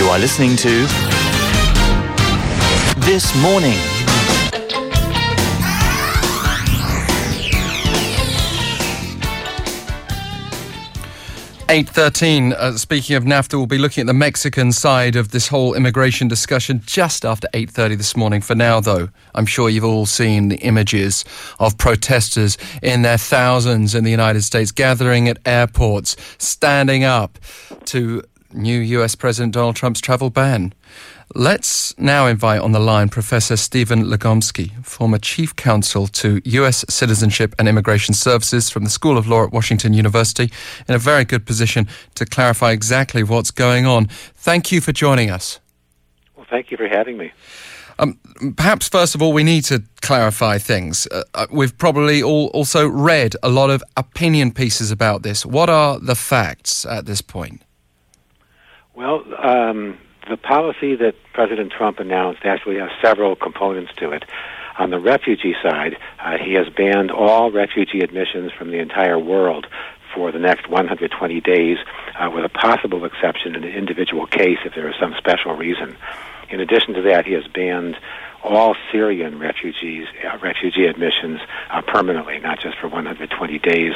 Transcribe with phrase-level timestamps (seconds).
[0.00, 0.86] You are listening to
[3.04, 3.76] This Morning.
[11.68, 12.54] Eight thirteen.
[12.54, 16.28] Uh, speaking of NAFTA, we'll be looking at the Mexican side of this whole immigration
[16.28, 18.40] discussion just after eight thirty this morning.
[18.40, 21.26] For now, though, I'm sure you've all seen the images
[21.58, 27.38] of protesters in their thousands in the United States gathering at airports, standing up
[27.84, 28.22] to
[28.52, 29.14] new U.S.
[29.14, 30.72] President Donald Trump's travel ban.
[31.34, 36.84] Let's now invite on the line Professor Stephen Legomsky, former Chief Counsel to U.S.
[36.88, 40.50] Citizenship and Immigration Services from the School of Law at Washington University,
[40.88, 44.06] in a very good position to clarify exactly what's going on.
[44.06, 45.60] Thank you for joining us.
[46.36, 47.32] Well, thank you for having me.
[48.00, 48.18] Um,
[48.56, 51.06] perhaps first of all, we need to clarify things.
[51.12, 55.44] Uh, uh we've probably all also read a lot of opinion pieces about this.
[55.44, 57.62] What are the facts at this point?
[58.94, 64.24] Well, um, the policy that President Trump announced actually has several components to it.
[64.78, 69.66] On the refugee side, uh, he has banned all refugee admissions from the entire world
[70.14, 71.78] for the next 120 days,
[72.18, 75.96] uh, with a possible exception in an individual case if there is some special reason.
[76.48, 77.96] In addition to that, he has banned
[78.42, 83.92] all Syrian refugees, uh, refugee admissions uh, permanently, not just for 120 days.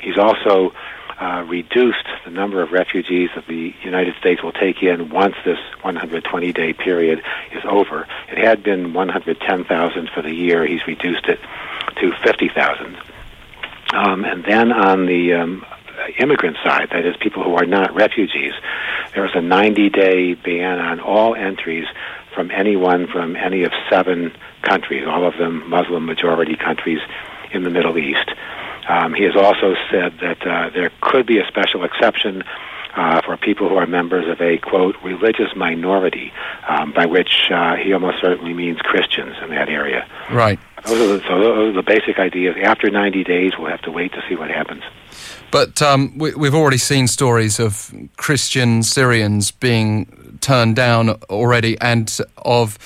[0.00, 0.72] He's also
[1.20, 5.58] uh, reduced the number of refugees that the United States will take in once this
[5.82, 8.06] 120 day period is over.
[8.30, 10.66] It had been 110,000 for the year.
[10.66, 11.40] He's reduced it
[11.96, 12.96] to 50,000.
[13.94, 15.66] Um, and then on the um,
[16.18, 18.52] immigrant side, that is, people who are not refugees,
[19.14, 21.86] there is a 90 day ban on all entries
[22.34, 27.00] from anyone from any of seven countries, all of them Muslim majority countries
[27.50, 28.30] in the Middle East.
[28.88, 32.42] Um, he has also said that uh, there could be a special exception
[32.96, 36.32] uh, for people who are members of a quote religious minority,
[36.68, 40.08] um, by which uh, he almost certainly means Christians in that area.
[40.30, 40.58] Right.
[40.86, 42.56] Those are, the, so those are the basic ideas.
[42.62, 44.82] After 90 days, we'll have to wait to see what happens.
[45.50, 52.16] But um, we, have already seen stories of Christian Syrians being turned down already, and
[52.38, 52.78] of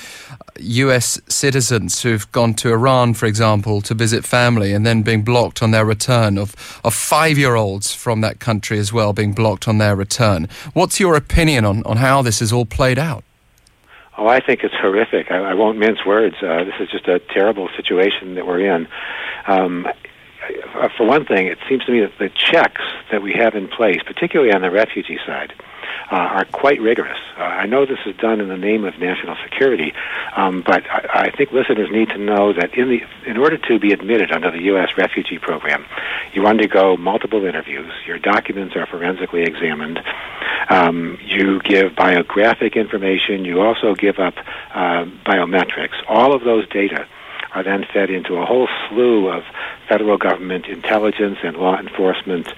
[0.60, 5.62] US citizens who've gone to Iran, for example, to visit family and then being blocked
[5.62, 9.66] on their return, of, of five year olds from that country as well being blocked
[9.66, 10.48] on their return.
[10.72, 13.24] What's your opinion on, on how this is all played out?
[14.22, 15.32] Oh, I think it's horrific.
[15.32, 16.36] I, I won't mince words.
[16.40, 18.86] Uh, this is just a terrible situation that we're in.
[19.48, 19.88] Um,
[20.96, 24.00] for one thing, it seems to me that the checks that we have in place,
[24.06, 25.52] particularly on the refugee side,
[26.12, 27.18] uh, are quite rigorous.
[27.36, 29.92] Uh, I know this is done in the name of national security,
[30.36, 33.78] um, but I, I think listeners need to know that in the in order to
[33.80, 34.90] be admitted under the U.S.
[34.96, 35.84] refugee program,
[36.32, 37.90] you undergo multiple interviews.
[38.06, 39.98] Your documents are forensically examined.
[40.68, 43.44] Um, you give biographic information.
[43.44, 44.34] You also give up
[44.74, 45.94] uh, biometrics.
[46.08, 47.06] All of those data
[47.54, 49.44] are then fed into a whole slew of
[49.88, 52.48] federal government intelligence and law enforcement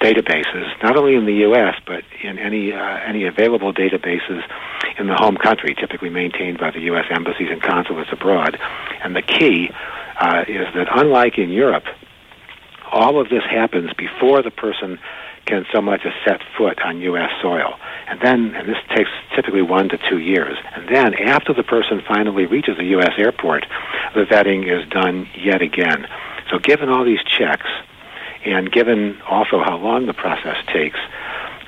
[0.00, 1.74] databases, not only in the U.S.
[1.86, 4.42] but in any uh, any available databases
[4.98, 7.06] in the home country, typically maintained by the U.S.
[7.10, 8.58] embassies and consulates abroad.
[9.02, 9.70] And the key
[10.20, 11.84] uh, is that, unlike in Europe,
[12.94, 14.98] all of this happens before the person
[15.46, 17.30] can so much as set foot on U.S.
[17.42, 17.74] soil.
[18.08, 20.56] And then, and this takes typically one to two years.
[20.74, 23.12] And then, after the person finally reaches a U.S.
[23.18, 23.66] airport,
[24.14, 26.06] the vetting is done yet again.
[26.50, 27.66] So, given all these checks,
[28.44, 30.98] and given also how long the process takes,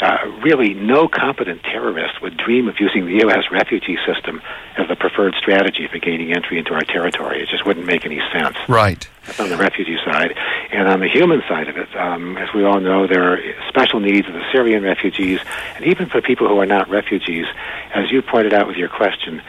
[0.01, 3.45] uh, really no competent terrorist would dream of using the U.S.
[3.51, 4.43] refugee system
[4.77, 7.43] as the preferred strategy for gaining entry into our territory.
[7.43, 8.57] It just wouldn't make any sense.
[8.69, 9.09] Right.
[9.27, 10.37] That's on the refugee side.
[10.71, 14.01] And on the human side of it, um, as we all know, there are special
[14.01, 15.41] needs of the Syrian refugees,
[15.75, 17.47] and even for people who are not refugees.
[17.95, 19.43] As you pointed out with your question,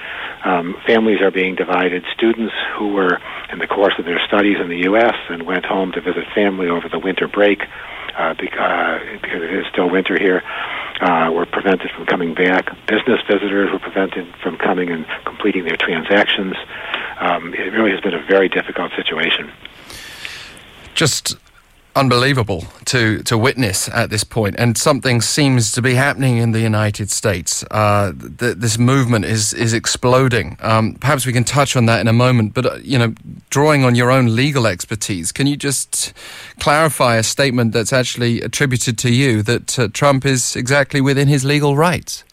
[0.44, 2.03] um, families are being divided.
[2.14, 3.20] Students who were
[3.52, 5.16] in the course of their studies in the U.S.
[5.30, 7.62] and went home to visit family over the winter break
[8.18, 10.44] uh, because, because it is still winter here,
[11.02, 12.66] uh, were prevented from coming back.
[12.88, 16.56] Business visitors were prevented from coming and completing their transactions.
[17.20, 19.52] Um, it really has been a very difficult situation.
[20.94, 21.38] Just
[21.97, 26.61] unbelievable to, to witness at this point, and something seems to be happening in the
[26.61, 27.64] United States.
[27.72, 30.58] Uh, th- this movement is is exploding.
[30.61, 32.53] Um, perhaps we can touch on that in a moment.
[32.53, 33.14] But uh, you know,
[33.49, 36.14] drawing on your own legal expertise, can you just
[36.59, 41.44] clarify a statement that's actually attributed to you that uh, Trump is exactly within his
[41.44, 42.23] legal rights?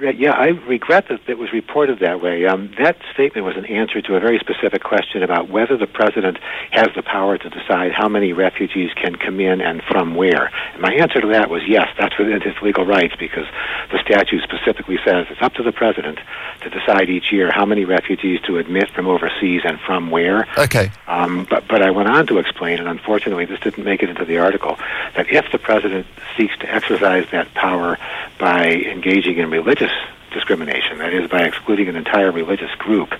[0.00, 2.46] Yeah, I regret that it was reported that way.
[2.46, 6.38] Um, that statement was an answer to a very specific question about whether the president
[6.70, 10.50] has the power to decide how many refugees can come in and from where.
[10.72, 13.46] And my answer to that was yes, that's within his legal rights because
[13.90, 16.18] the statute specifically says it's up to the president
[16.62, 20.46] to decide each year how many refugees to admit from overseas and from where.
[20.56, 20.90] Okay.
[21.06, 24.24] Um, but but I went on to explain, and unfortunately this didn't make it into
[24.24, 24.78] the article,
[25.18, 26.06] that if the president
[26.36, 27.98] seeks to exercise that power
[28.38, 29.90] by engaging in religious
[30.32, 33.12] discrimination, that is, by excluding an entire religious group,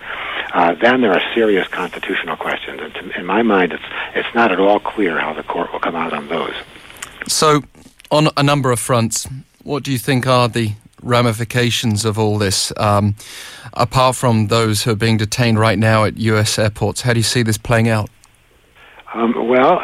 [0.53, 2.81] uh, then there are serious constitutional questions.
[2.81, 3.83] And to, in my mind, it's,
[4.15, 6.55] it's not at all clear how the court will come out on those.
[7.27, 7.65] So,
[8.13, 9.27] on a number of fronts,
[9.65, 12.73] what do you think are the ramifications of all this?
[12.77, 13.17] Um,
[13.75, 16.61] apart from those who are being detained right now at U.S.
[16.61, 18.09] airports, how do you see this playing out?
[19.15, 19.81] Um, well,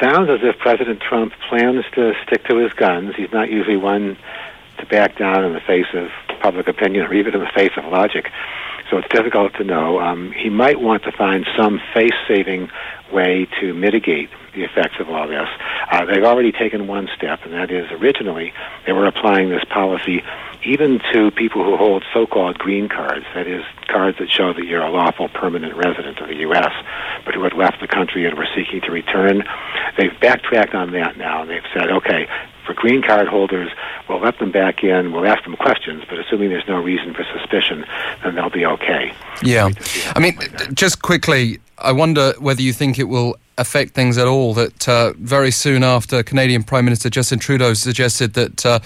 [0.00, 3.14] sounds as if President Trump plans to stick to his guns.
[3.16, 4.16] He's not usually one
[4.78, 6.08] to back down in the face of
[6.40, 8.30] public opinion or even in the face of logic.
[8.90, 10.00] So it's difficult to know.
[10.00, 12.70] Um, he might want to find some face saving
[13.12, 15.48] way to mitigate the effects of all this.
[15.90, 18.52] Uh, they've already taken one step, and that is originally
[18.86, 20.22] they were applying this policy
[20.64, 24.64] even to people who hold so called green cards, that is, cards that show that
[24.64, 26.72] you're a lawful permanent resident of the U.S.,
[27.24, 29.44] but who had left the country and were seeking to return.
[29.96, 32.26] They've backtracked on that now, and they've said, okay,
[32.66, 33.70] for green card holders,
[34.08, 37.24] we'll let them back in, we'll ask them questions, but assuming there's no reason for
[37.38, 37.84] suspicion,
[38.24, 39.12] then they'll be okay.
[39.42, 39.70] Yeah.
[40.16, 40.38] I mean,
[40.74, 44.54] just quickly, I wonder whether you think it will affect things at all.
[44.54, 48.78] That uh, very soon after Canadian Prime Minister Justin Trudeau suggested that uh,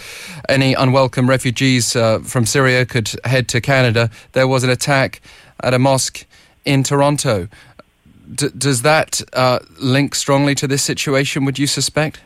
[0.48, 5.20] any unwelcome refugees uh, from Syria could head to Canada, there was an attack
[5.62, 6.26] at a mosque
[6.64, 7.48] in Toronto.
[8.34, 12.20] D- does that uh, link strongly to this situation, would you suspect?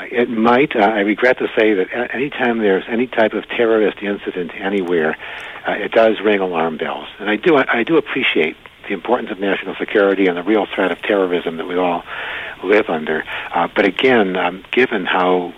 [0.00, 0.76] It might.
[0.76, 5.16] Uh, I regret to say that anytime there's any type of terrorist incident anywhere,
[5.66, 7.08] uh, it does ring alarm bells.
[7.18, 8.56] And I do, I do appreciate
[8.88, 12.02] the importance of national security and the real threat of terrorism that we all
[12.64, 13.22] live under.
[13.54, 15.52] Uh, but again, um, given how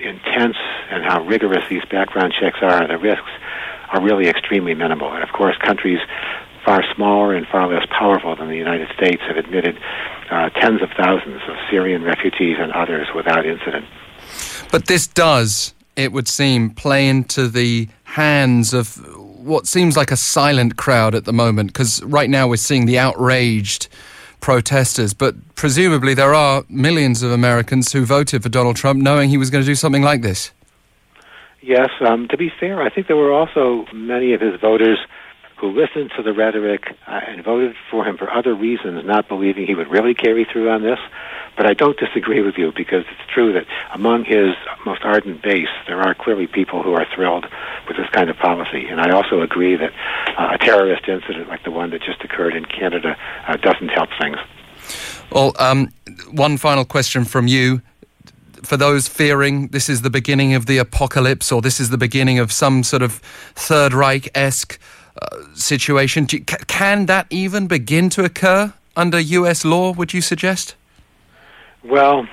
[0.00, 0.56] intense
[0.90, 3.30] and how rigorous these background checks are, the risks
[3.90, 5.12] are really extremely minimal.
[5.12, 6.00] And of course, countries
[6.64, 9.78] far smaller and far less powerful than the United States have admitted
[10.30, 13.84] uh, tens of thousands of Syrian refugees and others without incident.
[14.70, 20.16] But this does, it would seem, play into the hands of what seems like a
[20.16, 23.88] silent crowd at the moment, because right now we're seeing the outraged
[24.40, 29.38] protesters, but presumably there are millions of Americans who voted for Donald Trump knowing he
[29.38, 30.50] was going to do something like this.
[31.62, 34.98] Yes, um, to be fair, I think there were also many of his voters
[35.58, 39.66] who listened to the rhetoric uh, and voted for him for other reasons, not believing
[39.66, 40.98] he would really carry through on this.
[41.56, 44.54] But I don't disagree with you because it's true that among his
[44.84, 47.46] most ardent base, there are clearly people who are thrilled
[47.86, 48.86] with this kind of policy.
[48.86, 49.92] And I also agree that
[50.36, 53.16] uh, a terrorist incident like the one that just occurred in Canada
[53.46, 54.36] uh, doesn't help things.
[55.30, 55.90] Well, um,
[56.30, 57.82] one final question from you
[58.62, 62.38] for those fearing this is the beginning of the apocalypse or this is the beginning
[62.38, 63.14] of some sort of
[63.54, 64.78] Third Reich esque
[65.20, 66.26] uh, situation.
[66.30, 70.74] You, can that even begin to occur under US law, would you suggest?
[71.84, 72.26] Well,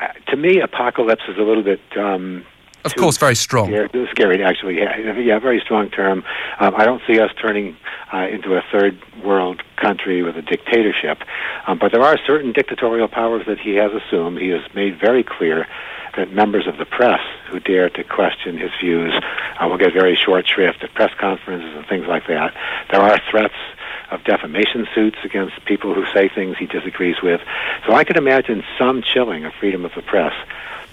[0.00, 1.80] uh, to me, apocalypse is a little bit.
[1.96, 2.44] Um,
[2.84, 3.66] of course, very strong.
[3.68, 4.78] Scary, scary actually.
[4.78, 6.24] Yeah, yeah, very strong term.
[6.58, 7.76] Um, I don't see us turning
[8.12, 11.18] uh, into a third world country with a dictatorship,
[11.66, 14.38] um, but there are certain dictatorial powers that he has assumed.
[14.38, 15.66] He has made very clear
[16.16, 17.20] that members of the press
[17.50, 19.12] who dare to question his views
[19.60, 22.54] uh, will get very short shrift at press conferences and things like that.
[22.90, 23.54] There are threats
[24.10, 27.40] of defamation suits against people who say things he disagrees with.
[27.86, 30.34] So I could imagine some chilling of freedom of the press,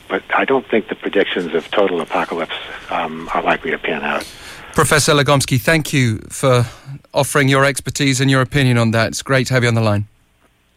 [0.07, 2.55] but I don't think the predictions of total apocalypse
[2.89, 4.25] um, are likely to pan out.
[4.73, 6.65] Professor Legomsky, thank you for
[7.13, 9.07] offering your expertise and your opinion on that.
[9.07, 10.07] It's great to have you on the line.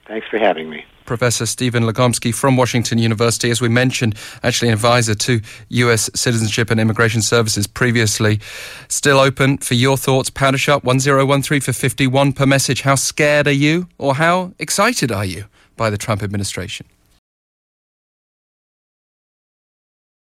[0.06, 0.84] Thanks for having me.
[1.10, 4.14] Professor Stephen Legomsky from Washington University, as we mentioned,
[4.44, 5.40] actually an advisor to
[5.70, 6.08] U.S.
[6.14, 8.38] Citizenship and Immigration Services previously.
[8.86, 10.30] Still open for your thoughts.
[10.30, 12.82] Powder Sharp 1013 for 51 per message.
[12.82, 16.86] How scared are you or how excited are you by the Trump administration?